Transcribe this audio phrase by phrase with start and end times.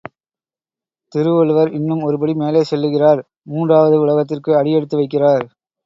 [1.11, 5.45] திருவள்ளுவர் இன்னும் ஒருபடி மேலே செல்லுகிறார் மூன்றாவது உலகத்திற்கு அடியெடுத்து வைக்கிறார்.